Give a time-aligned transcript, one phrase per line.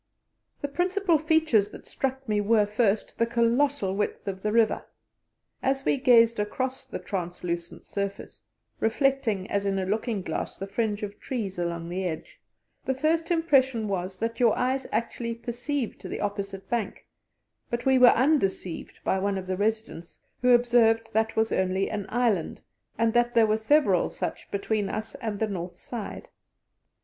[0.63, 4.83] The principal features that struck me were, first, the colossal width of the river.
[5.61, 8.41] As we gazed across the translucent surface,
[8.79, 12.41] reflecting as in a looking glass the fringe of trees along the edge,
[12.83, 17.05] the first impression was that your eyes actually perceived the opposite bank;
[17.69, 22.07] but we were undeceived by one of the residents, who observed that was only an
[22.09, 22.59] island,
[22.97, 26.27] and that there were several such between us and the north side.